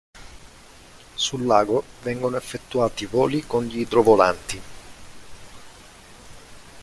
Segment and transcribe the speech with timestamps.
[1.13, 4.59] Sul lago vengono effettuati voli con gli idrovolanti.